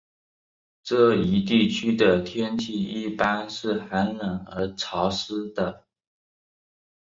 [0.81, 5.85] 这一地区的天气一般是寒冷而潮湿的。